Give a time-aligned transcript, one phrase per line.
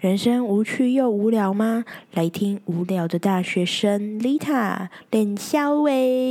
[0.00, 1.84] 人生无趣又无聊吗？
[2.12, 6.30] 来听无聊的大学生 Lita 练肖伟。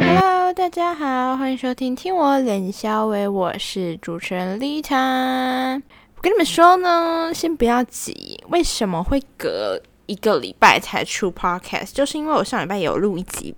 [0.00, 5.82] Hello，大家好，欢迎收听听我练肖伟，我是主持人 Lita。
[6.14, 11.92] 我跟你们说呢，先不要急，为什么会隔一个礼拜才出 Podcast？
[11.92, 13.56] 就是因为我上礼拜有录一集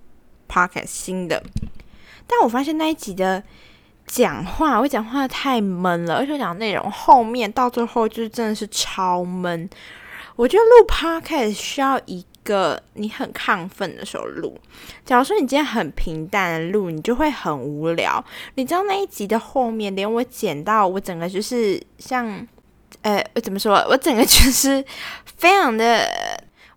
[0.49, 1.43] Podcast 新的，
[2.25, 3.43] 但我发现那一集的。
[4.13, 9.67] 讲话我讲话太闷了，而且讲内容后面到最后就是真的是超闷。
[10.35, 14.55] 我觉得录 podcast 需要一个你很亢奋的时候录。
[15.03, 18.23] 假如说你今天很平淡的录，你就会很无聊。
[18.53, 22.47] 你知道那一集的后面，连我剪到我整个就是像，
[23.01, 23.73] 呃，怎么说？
[23.89, 24.85] 我整个就是
[25.25, 26.07] 非常的，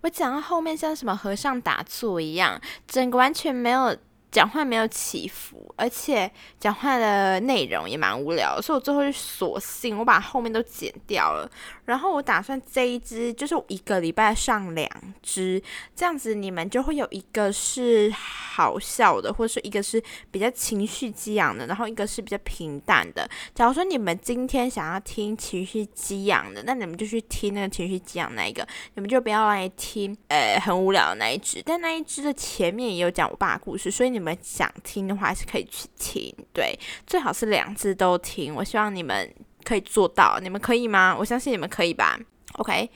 [0.00, 2.58] 我讲到后面像什么和尚打坐一样，
[2.88, 3.94] 整个完全没有。
[4.30, 11.50] 讲话没有起伏，而且讲话的内容也蛮无聊，所以我最后就索性我把后面都剪掉了。
[11.86, 14.90] 然后我打算这一支就是一个礼拜上两
[15.22, 15.62] 支，
[15.94, 23.28] 这样子你们就会有一个是好笑的，或者是一个是比较情绪激昂的，然后一个是比较平淡的。
[23.54, 31.62] 假如说你们今天想要听情绪激昂的，那你们就去听那个情绪激昂那一个，你们就不要来听呃很无聊的那一支。
[31.64, 34.36] 但那一支的前面也有讲我爸故事，所以你们。
[34.42, 36.32] 想听的话，还是可以去听。
[36.52, 38.54] 对，最好是两只都听。
[38.54, 41.16] 我希望你们可以做到，你们可以吗？
[41.18, 42.18] 我相信你们可以吧。
[42.54, 42.88] OK，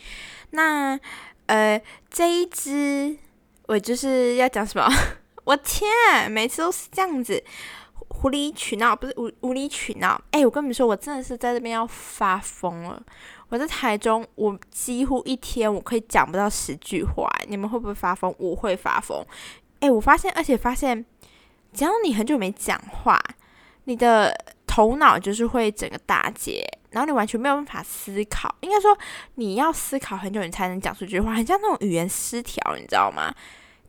[0.51, 0.99] 那
[1.47, 3.17] 呃，这一只
[3.67, 4.89] 我就是要讲什么？
[5.45, 7.43] 我天，每次都是这样子，
[8.23, 10.21] 无理取闹，不是无无理取闹。
[10.31, 13.03] 哎，我跟你们说，我真的是在这边要发疯了。
[13.49, 17.29] 我在台中，我几乎一天我可以讲不到十句话。
[17.49, 18.33] 你们会不会发疯？
[18.39, 19.27] 我会发疯。
[19.81, 21.05] 哎，我发现，而且发现。
[21.73, 23.17] 只要你很久没讲话，
[23.85, 24.37] 你的
[24.67, 28.53] 头脑就是会整个打结，然后你完全没有办法思考。
[28.63, 28.99] 应该说，
[29.37, 33.33] 你要思考很久，你才能讲出这句话，很像那种语言失调，你知道吗？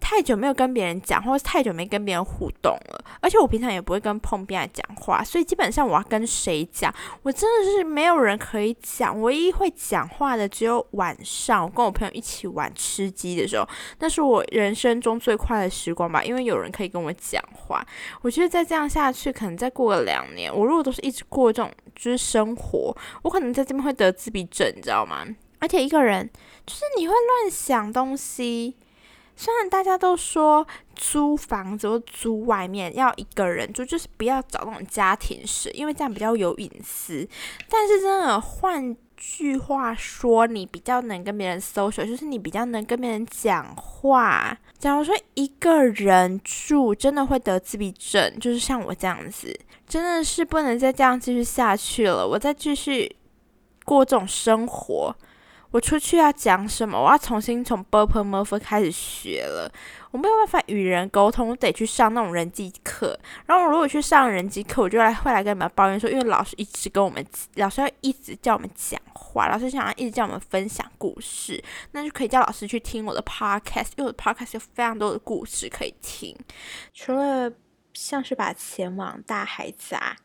[0.01, 9.21] 太久没有跟别人讲，或者太久没跟别人互动了，而且我平常也不会跟碰边讲话，所以基本上我要跟谁讲，我真的是没有人可以讲。
[9.21, 13.65] 唯一会讲话的只有晚上，我跟我朋友一起玩吃鸡的时候，
[13.99, 17.85] 那是我人生中最快的时光吧，因为有人可以跟我讲话。
[18.21, 25.25] 我觉得再这样下去，可能再过个两年，我如果都是一直过这种就是生活，我可能在这边会得自闭症，你知道吗？
[25.59, 26.27] 而且一个人
[26.65, 28.75] 就是你会乱想东西。
[29.41, 37.27] 虽然大家都说租房子或租外面要一个人住，就是不要找那种家庭式，因为这样比较有隐私。
[37.67, 44.55] 但是真的，换句话说，你比较能跟别人 social，就是你比较能跟别人讲话。
[44.77, 52.27] 假如说一个人住，真的会得自闭症，就是像我这样子，真的是不能再这样继续下去了。
[52.27, 53.15] 我再继续
[53.85, 55.15] 过这种生活。
[55.71, 57.01] 我出去要讲什么？
[57.01, 59.71] 我要重新从 b u r p l e m u r p h 开始学了。
[60.11, 63.17] 我没有办法与人沟通，我得去上那种人际课。
[63.45, 76.35] 然后我如果去上人际课，我就来会来跟你们抱怨说，因为老师一直跟我们，老师要一直叫我们讲话，老师想要一直叫我们分享故事，那就可以叫老师去听我的 podcast，因为我的 podcast 有非常多的故事可以听。
[76.93, 77.49] 除了
[77.93, 80.17] 像是把钱往大海砸，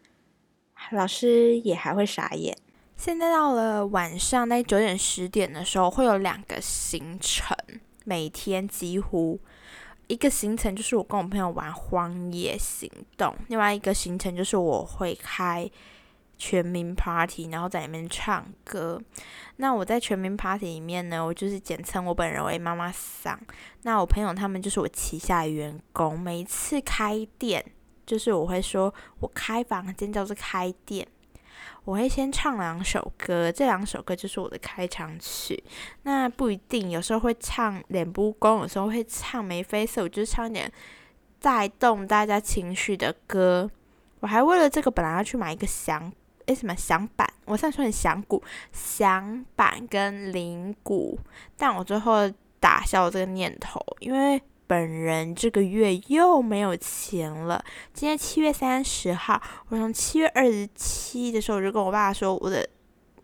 [0.91, 2.57] 老师也还会傻眼。
[2.97, 7.57] 现在到了晚上，那九点十点的时候，会有两个行程，
[8.05, 9.39] 每天几乎
[10.07, 15.71] 一个行程就是我跟我朋友玩荒野行动，另外一个行程就是我会开
[16.39, 19.01] 全民 party，然后在里面唱歌。
[19.57, 23.39] 那我在全民 party 里面呢，我就是简称我本人为妈妈桑。
[23.83, 27.65] 那我朋友他们就是我旗下的员工，每一次开店，
[28.07, 31.07] 就是我会说我开房间叫做开店。
[31.87, 35.63] 我会先唱两首歌，这两首歌就是我的开场曲。
[36.03, 40.71] 那不一定，有时候会唱脸部功，有时候会唱眉飞色舞，就是唱一点
[41.41, 43.71] 带动大家情绪的歌。
[44.19, 46.13] 我还为了这个本来要去买一个响
[46.47, 48.43] 诶什么响板，我上说很响鼓、
[48.73, 51.17] 响板跟铃鼓，
[51.57, 52.29] 但我最后
[52.59, 54.43] 打消了这个念头，因为。
[54.67, 57.65] 本人这个月又没有钱了。
[57.93, 62.69] 今天七月三十号，我从七月二十七的时候我就跟我爸说，我的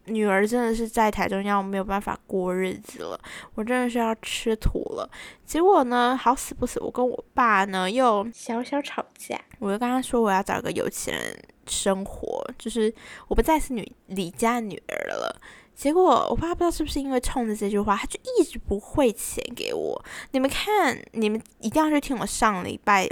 [0.07, 3.21] 女儿真的是在台中要没有办法过日子了，
[3.55, 5.09] 我真的是要吃土了。
[5.45, 9.41] 结果呢，好死不死，我跟我爸呢又小小吵架。
[9.59, 12.93] 我就跟他说，我要找个有钱人生活，就是
[13.29, 15.41] 我不再是女李家女儿了。
[15.75, 20.05] 结果我爸不知道是不是因为冲着这句话，他就一直不汇钱给我。
[20.31, 23.09] 你们看，你们一定要去听我上礼拜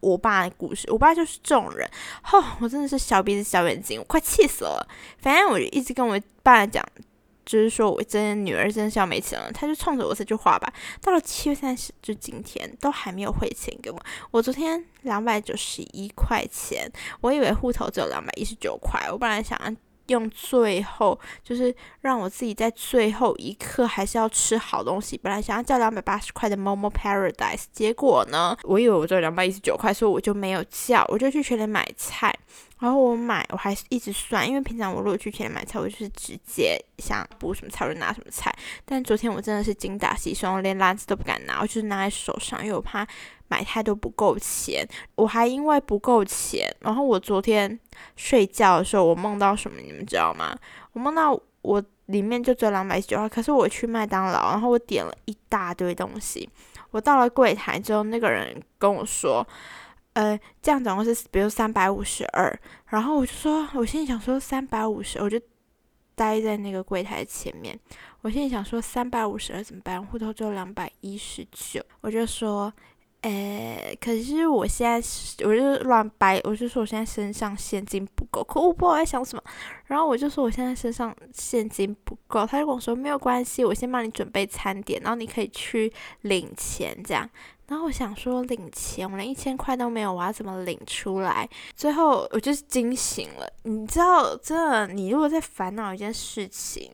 [0.00, 0.86] 我爸的故事。
[0.92, 1.90] 我爸就是这种人，
[2.22, 4.86] 吼，我真的是小鼻子小眼睛，我快气死了。
[5.18, 6.86] 反正我就一直跟我爸讲，
[7.44, 9.50] 就是说我真的女儿真的是要没钱了。
[9.50, 10.72] 他就冲着我这句话吧。
[11.00, 13.98] 到了七月三十，就今天都还没有汇钱给我。
[14.30, 16.88] 我昨天两百九十一块钱，
[17.22, 19.58] 我以为户头只有两百一十九块，我本来想。
[20.08, 25.18] 用最后就是让我自己在最后一刻还是要吃好东西。
[25.18, 32.34] 本来想要叫两百八十块的 Momo Paradise，结果呢，我以为我只有两百一十九块，所以我就没有叫，我就去全联买菜。
[32.80, 38.54] 然后我买，我还是一直算，因为平常我如果去全联买菜，我就是直接想补什么菜我就拿什么菜。
[38.84, 43.06] 但昨天我真的是精打细算，我连篮子都不敢拿，我就是拿在手上，因为我怕。
[43.48, 44.86] 买太多不够钱，
[45.16, 47.78] 我还因为不够钱，然后我昨天
[48.16, 50.56] 睡觉的时候，我梦到什么，你们知道吗？
[50.92, 56.48] 我梦到我里面就只有两百一十九块，可是我去麦当劳，然后我点了一大堆东西，
[56.90, 59.46] 我到了柜台之后，那个人跟我说，
[60.14, 62.58] 呃，这样总共是比如三百五十二，
[62.88, 65.38] 然后我就说，我心里想说三百五十，我就
[66.14, 67.78] 待在那个柜台前面，
[68.22, 70.04] 我心里想说三百五十二怎么办？
[70.04, 72.72] 户头只有两百一十九，我就说。
[73.24, 74.96] 诶，可是我现在
[75.46, 79.42] 我就乱掰，我就说我现在身上现金不够，可我不知道我在想什么。
[79.86, 85.90] 然后我就说我现在身上现金不够，他就跟我说没有关系，我先帮你准备餐点，然后你可以去
[86.20, 87.26] 领钱这样。
[87.66, 91.48] 然后我想说领钱，我连一千块都没有，我要怎么领出来？
[91.74, 96.92] 最后我就是惊醒了，你知道，真的，你如果在烦恼一件事情。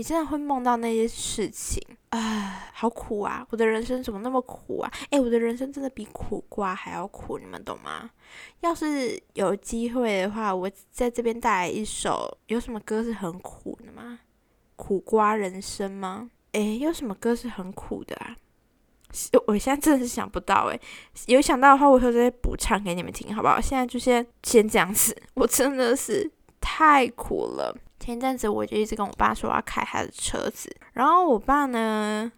[0.00, 3.46] 你真的会梦到那些事情啊，好苦啊！
[3.50, 4.90] 我的人生怎么那么苦啊？
[5.10, 8.08] 诶，我的人生真的比苦瓜还要苦，你们懂吗？
[8.60, 14.20] 要是有机会的话，我在这边带来一首，有什么歌是很苦的吗？
[14.74, 16.30] 苦瓜人生吗？
[16.52, 18.34] 诶，有什么歌是很苦的啊？
[19.48, 20.80] 我现在真的是想不到诶，
[21.26, 23.60] 有想到的话，我会再补唱给你们听，好不好？
[23.60, 27.76] 现在就先先这样子，我真的是太苦了。
[28.00, 32.32] 前阵子我就一直跟我爸说要开他的车子，然后我爸呢，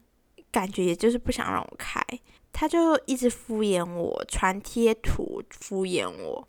[0.51, 2.05] 感觉也就是不想让我开，
[2.53, 6.47] 他就一直敷衍我，传贴图敷衍我，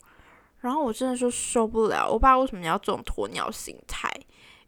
[0.58, 4.12] 然后我真的说受不了，我爸为什么要这种鸵鸟心态？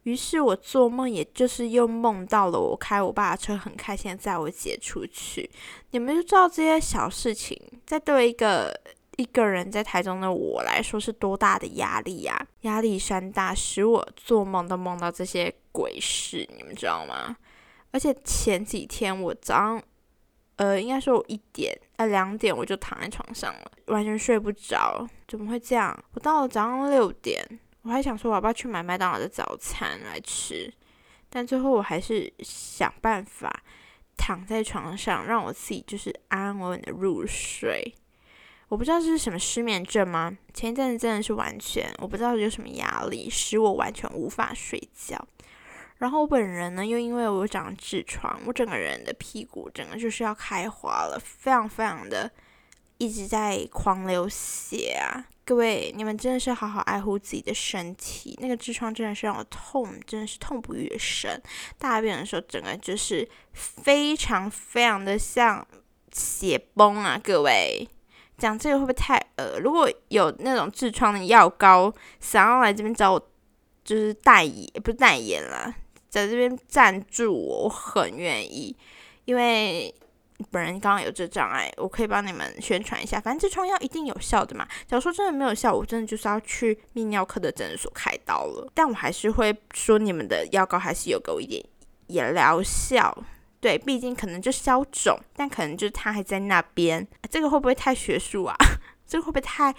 [0.03, 5.51] 于是我做梦，也就是又梦到了我开我爸的车，很开心载我姐出去。
[5.91, 8.73] 你们就知道这些小事情，在对一个。
[9.17, 12.47] 一个人在台中的我来说是多大的压力呀！
[12.61, 17.35] 压力山大，使我做梦都梦到这些鬼事，你们知道吗？
[17.91, 19.83] 而且前几天我早上，
[20.57, 25.07] 呃，应该说我一点呃两点我就躺在床上了，完全睡不着。
[25.27, 25.97] 怎么会这样？
[26.13, 27.43] 我到了早上六点，
[27.81, 30.71] 我还想说我要不要去买麦当劳的早餐来吃，
[31.27, 33.63] 但最后我还是想办法
[34.15, 37.95] 躺在床上，让我自己就是安安稳稳的入睡。
[38.69, 40.37] 我不知道这是什么失眠症吗？
[40.53, 45.25] 前一阵子真的是完全，我不知道有什么压力使我完全无法睡觉。
[45.99, 52.29] 然后我本人呢，又因为我长痔疮，我整个人的屁股整个就是要开花了，非常非常的
[52.97, 55.25] 一直在狂流血啊！
[55.45, 58.37] 各位，你们真的是好好爱护自己的身体。
[58.41, 61.41] 那个痔疮真的是让我痛，真的是痛不欲生。
[61.77, 65.65] 大便的时候，整个就是非常非常的像
[66.11, 67.17] 血崩啊！
[67.23, 67.87] 各位。
[68.37, 69.59] 讲这个会不会太呃？
[69.59, 73.29] 如果有那种痔疮的药膏，想要来这边找我，
[73.83, 75.73] 就是代言，不是代言啦，
[76.07, 78.75] 在这边赞助我，我很愿意，
[79.25, 79.93] 因为
[80.51, 83.19] 本人刚刚有这障碍，我可以帮你们宣传一下。
[83.19, 84.67] 反正痔疮药一定有效的嘛。
[84.85, 88.71] 假如说真的没有效，我真的就是要去泌尿科的诊所开刀了。
[88.75, 91.63] 但我还是会说，你们的药膏还是有给我一点
[92.05, 93.17] 也疗效。
[93.59, 97.05] 对，毕竟可能就消肿，但可能就是它还在那边。
[97.29, 98.55] 这个会不会太学术啊？
[99.07, 99.73] 这个会不会太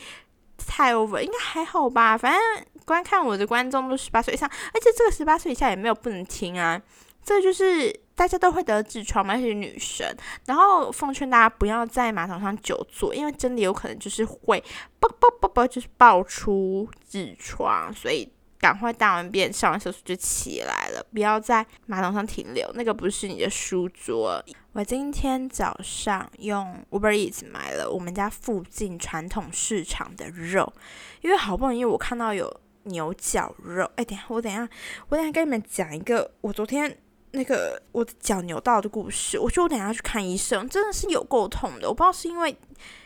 [0.56, 1.20] 太 over？
[1.20, 2.18] 应该还好吧。
[2.18, 2.40] 反正
[2.84, 6.80] 观看我的观众都十八岁以上，而且这个十八岁以下也没有不能听啊。
[7.22, 10.06] 这就是大家都会得痔疮嘛，而且女生。
[10.46, 14.62] 然后奉劝大家不要在马桶上久坐，因为真的有可能就是会
[14.98, 18.32] 啵啵啵啵，就是爆出痔疮，所以。
[18.58, 24.42] 赶快大完便、上完厕所就起来了，不要在马桶上停留，那个不是你的书桌。
[24.72, 30.72] 我今天早上用 Uber Eats 买了我们家附近传统市场的肉，
[31.20, 32.52] 因为好不容易我看到有
[32.84, 33.88] 牛角肉。
[33.94, 34.68] 哎，等下我等下
[35.08, 36.98] 我等下跟你们讲一个我昨天
[37.30, 39.38] 那个我的脚扭到的故事。
[39.38, 41.88] 我说我等下去看医生，真的是有够痛的。
[41.88, 42.56] 我不知道是因为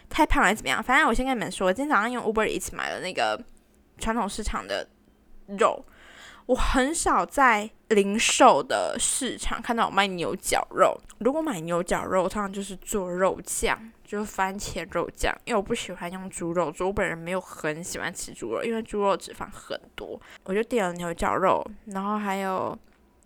[0.09, 3.39] 太胖还是怎么样，反正我先跟你们说，我今天早上用 Uber Eats 买了那个
[3.99, 4.89] 传统市场的。
[5.47, 5.85] 肉，
[6.47, 10.99] 我很少在零售的市场看到有卖牛角肉。
[11.19, 15.33] 如果买牛角肉，通常就是做肉酱，就是番茄肉酱。
[15.45, 20.21] 因为我不喜欢用猪肉做，我本人没有很喜欢吃猪肉，因为猪肉脂肪很多。
[20.45, 22.77] 我就点了牛角肉，然后还有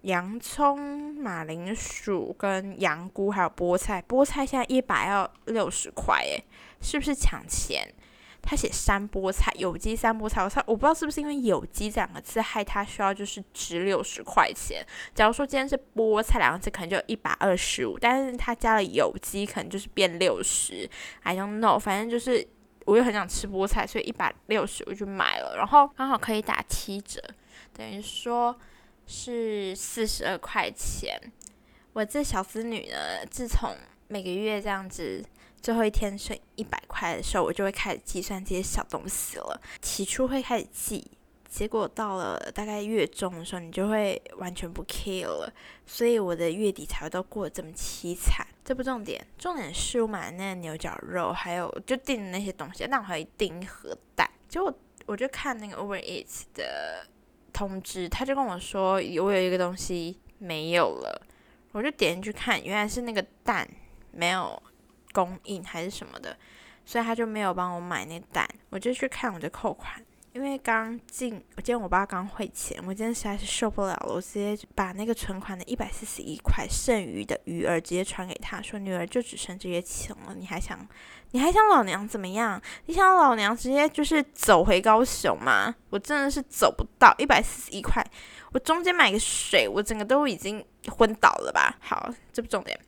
[0.02, 4.04] 洋葱、马铃薯跟羊菇，还有菠菜。
[4.06, 6.44] 菠菜现在一百要六十块，诶，
[6.82, 7.92] 是不是抢钱？
[8.46, 14.86] 他写山菠菜，有机山菠菜，我我不知道是不是因为有机这两个字害他需要就是值六十块钱。
[15.12, 20.88] 假如说今天是菠菜两个字，可能就一百二十五，但是他加了有机，可能就是变六十。
[21.24, 22.46] I don't know，反正就是
[22.84, 27.20] 我又很想吃菠菜，所以一百六十我就买了，然后刚好可以打七折，
[27.72, 28.56] 等于说
[29.06, 31.20] 是四十二块钱。
[31.92, 33.74] 我这小子女呢，自从
[34.06, 35.24] 每个月这样子。
[35.62, 39.60] 最后一天剩一百块的时候，我就会开始计算这些小东西了。
[39.80, 41.10] 起初会开始记，
[41.48, 45.52] 结果到了大概月中的时候，你就会完全不 care 了。
[45.84, 48.46] 所以我的月底才会都过得这么凄惨。
[48.64, 52.84] 这不重点，重点是我买的那牛角肉，还有就订的那些东西。
[52.86, 54.72] 那我还订一盒蛋，结果
[55.06, 57.06] 我就看那个 Uber Eats 的
[57.52, 61.26] 通知，他就跟我说我有一个东西没有了。
[61.72, 63.68] 我就点进去看，原来是那个蛋
[64.10, 64.60] 没有。
[65.16, 66.36] 供应还是什么的，
[66.84, 69.94] 所以他就没有帮我买那单，我就去看我的扣款，
[70.34, 80.86] 因为刚进，我今天我爸刚汇钱，我今天实在是受不了了，我直接把那个存款的一百四十一块剩余的余额直接传给他说，女儿就只剩这些钱了，你还想，
[81.30, 82.60] 你还想老娘怎么样？
[82.84, 85.74] 你想老娘直接就是走回高雄吗？
[85.88, 88.04] 我真的是走不到一百四十一块，
[88.52, 91.74] 我中间买个水，我整个都已经昏倒了吧？
[91.80, 92.78] 好，这不重点。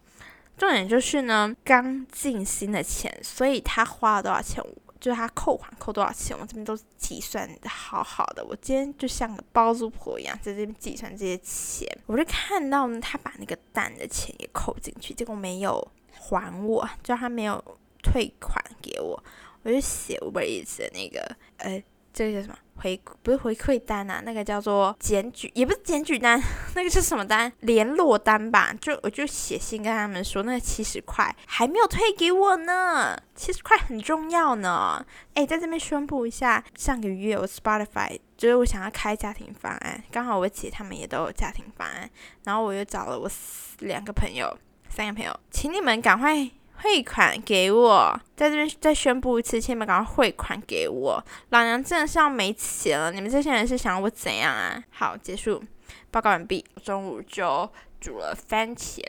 [0.58, 4.62] 重点就是呢，刚进新的钱，所以他花了多少钱，
[5.00, 8.44] 就是他扣款扣多少钱，我这边都计算的好好的。
[8.44, 11.88] 我今天就像个包租婆一样，在这边计算这些钱。
[12.06, 17.62] 我就看到呢，他把那个蛋的钱也扣进去，结果没有还我，就他没有
[18.02, 19.22] 退款给我，
[19.62, 21.80] 我就写我一次的那个，呃，
[22.18, 22.58] 这个叫什么？
[22.74, 26.42] 回不是回馈单啊，那个叫做检举，也不是检举单，
[26.74, 27.52] 那个是什么单？
[27.60, 28.74] 联络单吧。
[28.80, 35.06] 就我就写信跟他们说，那七十块还没有退给我呢，七十块很重要呢。
[35.34, 42.10] 哎，在这边宣布一下，上个月我 Spotify 就是我想要开家庭方案，刚好我姐他们也都有家庭方案，
[42.42, 43.30] 然后我又找了我
[43.78, 44.58] 两个朋友、
[44.88, 46.50] 三个朋友，请你们赶快。
[46.80, 51.22] 汇款给我，在这边再宣布一次，请你们赶快汇款给我。
[51.50, 54.82] 老娘真的是要没钱了，你们这些人是想我怎样啊？
[54.90, 55.62] 好，结束，
[56.10, 56.64] 报告完毕。
[56.84, 57.68] 中午就
[58.00, 59.02] 煮了番茄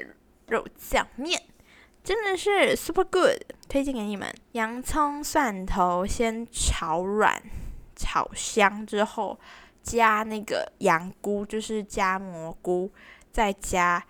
[0.48, 1.40] 肉酱面，
[2.04, 4.34] 真的是 super good，推荐给你们。
[4.54, 7.40] 洋葱、蒜头先炒软、
[7.96, 9.40] 炒香之后，
[9.84, 12.92] 加那个羊菇，就是加蘑菇，
[13.32, 14.04] 再加。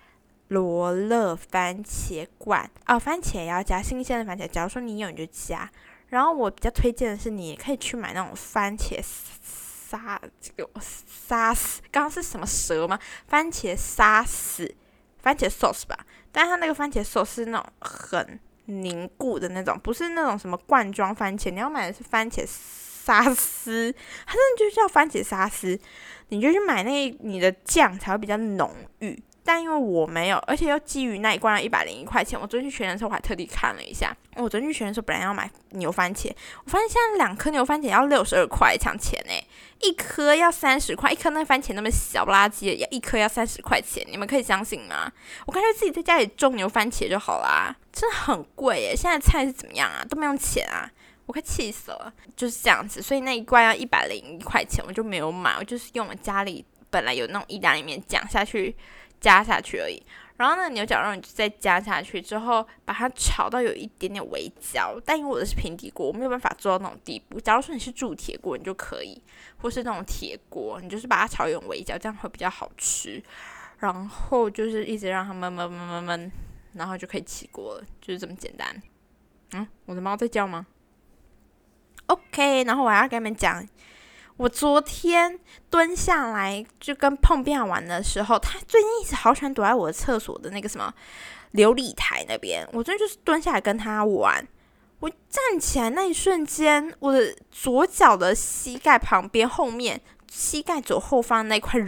[0.50, 4.48] 罗勒番茄罐哦，番茄也要加新鲜的番茄。
[4.48, 5.70] 假如说你有，你就加。
[6.08, 12.98] 然后我比较推荐的是，你可以去买那种番茄沙这个沙司，刚刚是什么蛇吗？
[13.28, 14.74] 番茄沙司，
[15.22, 15.96] 番茄 sauce 吧。
[16.32, 21.48] 但它那个番茄 sauce 是那种很凝固的那种，不是那种什么罐装番茄。
[21.50, 23.94] 你要买的是番茄沙司，
[24.26, 25.78] 它真的就叫番茄沙司。
[26.30, 29.22] 你就去买那你的酱才会比较浓郁。
[29.44, 34.14] 但因为我没有，而且又基于那一罐要一百零一块钱，我昨天去全联的时候我还特地看了一下。
[34.36, 36.30] 我昨天去全联的时候本来要买牛番茄，
[36.64, 39.32] 我发现现在两颗牛番茄要六十二块，抢钱呢！
[39.80, 45.10] 一颗要三十块，一颗那番茄那么小不拉几，要一颗要三十块钱，你们可以相信吗？
[45.46, 48.94] 我干脆自己在家里种牛番茄就好啦，真的很贵耶！
[48.94, 50.04] 现在菜是怎么样啊？
[50.08, 50.88] 都没用钱啊！
[51.26, 53.00] 我快气死了，就是这样子。
[53.00, 58.74] 所以那一罐要一百零一块钱，我就没有买，我就是用我家里本来有那种意大利面酱下去。
[59.20, 60.02] 加下去而已，
[60.38, 64.98] 然后呢，牛角肉你就再加下去之后，把它炒到有一点点微焦。
[65.04, 67.38] 但因为我的是平底锅，我没有办法做到那种地步。
[67.38, 69.22] 假如说你是铸铁锅，你就可以，
[69.58, 73.22] 或是那种铁锅，你就是把它炒有微焦，这样会比较好吃。
[73.78, 76.30] 然后就是一直让它焖焖焖焖焖，
[76.72, 78.82] 然后就可以起锅了，就是这么简单。
[79.52, 80.66] 嗯，我的猫在叫吗
[82.06, 83.66] ？OK，然后我还要跟你们讲。
[84.40, 90.90] 我昨天蹲下来就跟碰壁玩的时候，他最近一直好喜欢躲在我的厕所的那个什么
[91.52, 92.66] 琉璃台那边。
[92.72, 94.42] 我真就是蹲下来跟他玩，
[95.00, 101.78] 我站起来那一瞬间，我的左脚的膝盖旁边后面，膝盖左后方那块。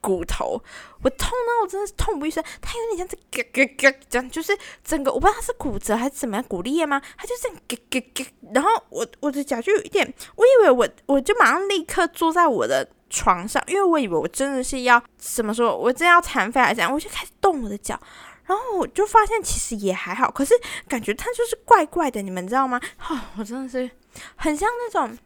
[0.00, 0.62] 骨头，
[1.02, 2.42] 我痛到我真的是痛不欲生。
[2.60, 7.00] 它有点像这咯咯咯这样，就是整个我不知道它是骨折还是怎么样骨裂吗？
[7.16, 8.26] 它就这样咯咯咯。
[8.52, 18.00] 然后我我的脚就有一点，我以为我我就马上立刻坐在我的床上，因为我以为我真的是要怎么说，我真要残废还是怎样，我就开始动我的脚，
[18.46, 20.54] 然后我就发现其实也还好，可是
[20.88, 22.80] 感觉它就是怪怪的，你们知道吗？
[23.08, 23.90] 哦， 我真的是
[24.36, 25.16] 很像那种，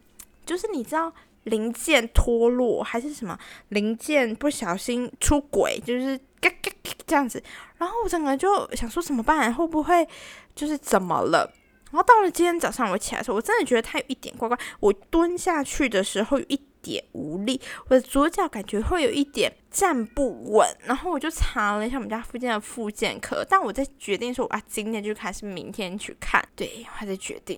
[0.45, 1.13] 就是你知道
[1.43, 3.37] 零件脱落还是什么
[3.69, 6.71] 零件不小心出轨，就是嘎嘎
[7.05, 7.41] 这样子，
[7.77, 9.53] 然后我整个就想说怎么办？
[9.53, 10.07] 会不会
[10.55, 11.51] 就是怎么了？
[11.91, 16.59] 然后到了今天早上我起来的时候，我真的觉得它有一点怪怪，我蹲下去的时候有一。
[16.83, 27.57] 点无力，我的左脚感觉会有一点站不稳，然后我就查了一下我们家附近的复健科，但我在决定说啊，今天就看还是明天去看，对，还在决定，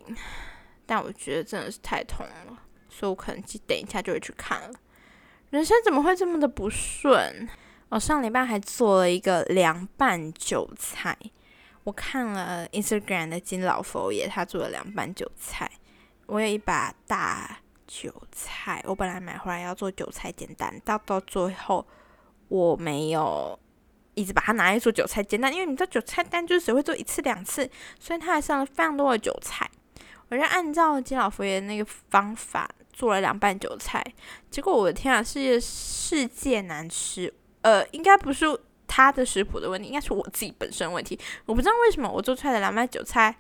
[0.85, 2.57] 但我觉得真的是太痛了，
[2.97, 4.71] 所以我可能等一下就会去看了。
[5.49, 7.49] 人生怎么会这么的不顺？
[7.89, 11.17] 我上礼拜还做了一个凉拌韭菜，
[11.83, 15.69] 我看了 Instagram 的金老佛爷，他做了凉拌韭菜，
[16.27, 17.57] 我有一把大。
[17.87, 21.85] 韭菜，我本来买回来要做韭菜煎蛋，到到最后
[22.47, 23.57] 我没有
[24.15, 29.69] 一直把它拿来做韭菜煎蛋，因为你知道韭菜蛋就是只会做一次两次，所以它还上了非常多的韭菜。
[30.29, 34.03] 我就按照金老佛爷那个方法做了凉拌韭菜，
[34.49, 37.33] 结果我的天啊，是世界难吃。
[37.61, 38.45] 呃，应该不是
[38.87, 41.19] 他的食谱的问题，应该是我自己本身问题。
[41.45, 43.35] 我不知道为什么我做出来的凉拌韭菜，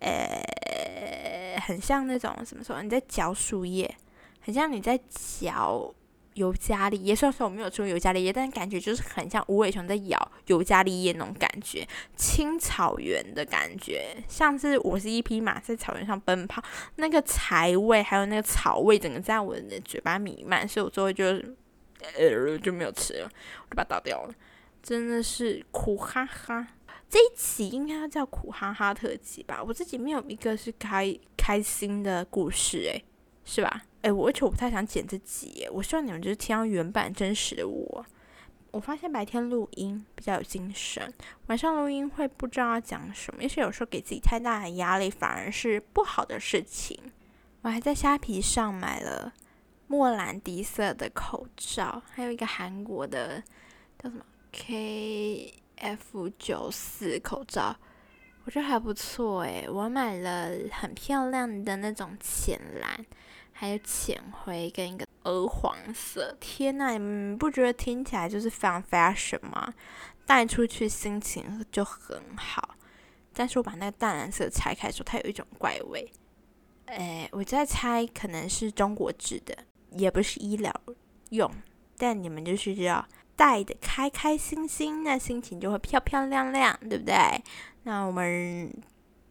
[0.00, 0.42] 呃。
[1.66, 3.96] 很像那种什么什么你在嚼树叶，
[4.40, 5.94] 很像你在嚼
[6.34, 7.14] 尤加利叶。
[7.14, 11.86] 虽然说我没有吃过尤加利叶，但是感觉就是很像无尾熊在咬尤加利叶那种感觉，
[12.16, 16.62] 青草原的感觉，像是我是一匹马在草原上奔跑，
[16.96, 21.24] 那个柴味还有那个草味，整个在我的嘴巴弥漫，所以我最后就
[22.16, 24.34] 呃就没有吃了，我就把它倒掉了，
[24.82, 26.68] 真的是苦哈哈。
[27.08, 29.62] 这一期应该要叫苦哈哈特辑吧？
[29.62, 33.04] 我自己没有一个是开开心的故事，诶，
[33.44, 33.82] 是吧？
[34.04, 38.06] 诶，我而且我不太想剪自己，我希望你们就是听到原版真实的我。
[38.70, 41.12] 我发现白天录音比较有精神，
[41.46, 46.98] 晚上录音会不知道要讲什么，也许有时候给自己太大的压力反而是不好的事情。
[47.62, 49.32] 我还在虾皮上买了
[49.86, 53.42] 莫兰迪色的口罩，还有一个韩国的
[53.98, 55.54] 叫什么 K。
[55.76, 57.76] F 九四口罩，
[58.44, 63.04] 我觉得还不错诶，我买了很漂亮的那种浅蓝，
[63.54, 66.36] 还有浅灰跟一个鹅黄色。
[66.38, 69.72] 天呐，你们不觉得听起来就是非常 fashion 吗？
[70.26, 72.74] 带出去心情就很好。
[73.32, 76.12] 但是我把那个淡蓝色拆开的时候，它有一种怪味。
[76.86, 79.56] 诶，我在猜可能是中国制的，
[79.92, 80.72] 也不是医疗
[81.30, 81.50] 用，
[81.96, 83.06] 但你们就是知道。
[83.36, 87.14] 戴的开开心心，那心情就会漂漂亮亮，对不对？
[87.82, 88.72] 那我们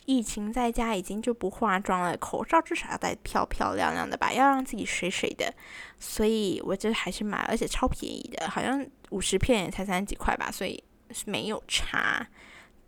[0.05, 5.53] 疫情在家已经就不化妆了，口罩至少要戴漂漂亮亮的吧，要让自己水水的。
[5.99, 12.27] 所以我这还是买，而且超便宜的，好像五十片也才三十几块吧，所以是没有差。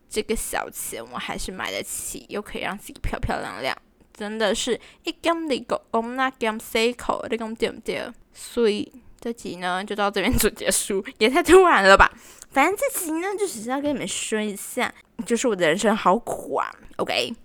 [0.10, 3.78] 这个小钱我还是买得起，又可以让自己漂漂亮亮，
[4.14, 8.12] 真的是一根的狗，我们那根 C 口，你讲对不对？
[8.34, 8.92] 所以。
[9.18, 12.12] 这集呢就到这边就结束，也太突然了吧！
[12.52, 14.94] 反正这集呢就只是要跟你们说一下，
[15.26, 16.72] 就是我的人生好苦啊。
[16.98, 17.36] OK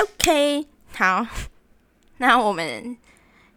[0.00, 1.26] OK，好，
[2.18, 2.96] 那我们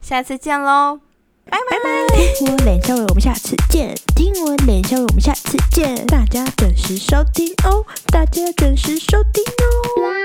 [0.02, 1.00] 下次见喽，
[1.46, 2.08] 拜拜拜。
[2.36, 3.94] 听我脸笑了，我们下次见。
[4.16, 6.06] 听我脸笑了，我们下次见。
[6.08, 10.22] 大家准时收听哦，大家准时收听哦。